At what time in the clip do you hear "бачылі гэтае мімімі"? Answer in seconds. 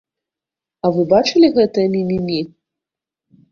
1.11-2.41